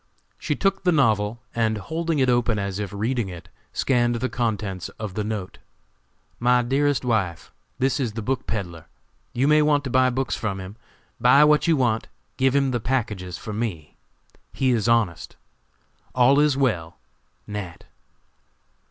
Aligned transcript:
She 0.39 0.55
took 0.55 0.81
the 0.81 0.91
novel, 0.91 1.43
and, 1.53 1.77
holding 1.77 2.17
it 2.17 2.27
open 2.27 2.57
as 2.57 2.79
if 2.79 2.91
reading 2.91 3.29
it, 3.29 3.49
scanned 3.71 4.15
the 4.15 4.29
contents 4.29 4.89
of 4.97 5.13
the 5.13 5.23
note: 5.23 5.59
"MY 6.39 6.63
DEAREST 6.63 7.05
WIFE: 7.05 7.51
This 7.77 7.99
is 7.99 8.13
the 8.13 8.23
book 8.23 8.47
peddler. 8.47 8.85
You 9.33 9.47
will 9.47 9.63
want 9.63 9.83
to 9.83 9.91
buy 9.91 10.09
books 10.09 10.35
from 10.35 10.59
him. 10.59 10.75
Buy 11.19 11.43
what 11.43 11.67
you 11.67 11.77
want. 11.77 12.07
Give 12.37 12.55
him 12.55 12.71
the 12.71 12.79
packages 12.79 13.37
for 13.37 13.53
me. 13.53 13.95
He 14.53 14.71
is 14.71 14.89
honest. 14.89 15.35
"All 16.15 16.39
is 16.39 16.57
well. 16.57 16.97
NAT." 17.45 17.83